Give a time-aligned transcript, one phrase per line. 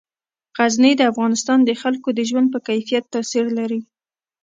[0.57, 3.81] غزني د افغانستان د خلکو د ژوند په کیفیت تاثیر لري.